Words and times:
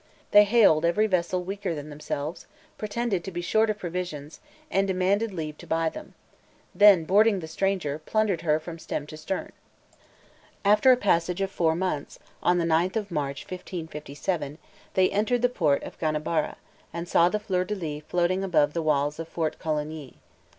They 0.31 0.45
hailed 0.45 0.83
every 0.83 1.05
vessel 1.05 1.43
weaker 1.43 1.75
than 1.75 1.91
themselves, 1.91 2.47
pretended 2.75 3.23
to 3.23 3.29
be 3.31 3.39
short 3.41 3.69
of 3.69 3.77
provisions, 3.77 4.39
and 4.71 4.87
demanded 4.87 5.31
leave 5.31 5.59
to 5.59 5.67
buy 5.67 5.89
them; 5.89 6.15
then, 6.73 7.03
boarding 7.05 7.39
the 7.39 7.47
stranger, 7.47 7.99
plundered 7.99 8.41
her 8.41 8.59
from 8.59 8.79
stem 8.79 9.05
to 9.05 9.15
stern. 9.15 9.51
After 10.65 10.91
a 10.91 10.97
passage 10.97 11.39
of 11.39 11.51
four 11.51 11.75
months, 11.75 12.17
on 12.41 12.57
the 12.57 12.65
ninth 12.65 12.97
of 12.97 13.11
March, 13.11 13.43
1557, 13.43 14.57
they 14.95 15.11
entered 15.11 15.43
the 15.43 15.49
port 15.49 15.83
of 15.83 15.99
Ganabara, 15.99 16.55
and 16.91 17.07
saw 17.07 17.29
the 17.29 17.39
fleur 17.39 17.63
de 17.63 17.75
lis 17.75 18.03
floating 18.07 18.43
above 18.43 18.73
the 18.73 18.81
walls 18.81 19.19
of 19.19 19.27
Fort 19.27 19.59
Coligny. 19.59 20.15